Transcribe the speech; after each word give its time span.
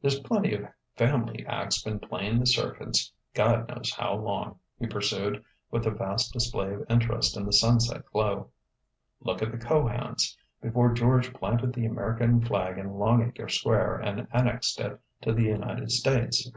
"There's 0.00 0.20
plenty 0.20 0.54
of 0.54 0.68
family 0.94 1.44
acts 1.44 1.82
been 1.82 1.98
playing 1.98 2.38
the 2.38 2.46
circuits 2.46 3.12
Gawd 3.34 3.68
knows 3.68 3.90
how 3.92 4.14
long," 4.14 4.60
he 4.78 4.86
pursued, 4.86 5.42
with 5.72 5.84
a 5.88 5.90
vast 5.90 6.32
display 6.32 6.72
of 6.72 6.86
interest 6.88 7.36
in 7.36 7.44
the 7.44 7.52
sunset 7.52 8.04
glow. 8.12 8.52
"Look't 9.22 9.40
the 9.50 9.58
Cohans, 9.58 10.38
before 10.62 10.94
George 10.94 11.34
planted 11.34 11.72
the 11.72 11.84
American 11.86 12.40
flag 12.44 12.78
in 12.78 12.92
Longacre 12.94 13.48
Square 13.48 13.96
and 14.04 14.28
annexed 14.30 14.78
it 14.78 15.00
to 15.22 15.32
the 15.32 15.42
United 15.42 15.90
States. 15.90 16.48